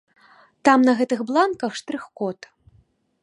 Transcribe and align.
Там 0.69 0.79
на 0.87 0.95
гэтых 1.01 1.19
бланках 1.31 1.77
штрых-код. 1.81 2.39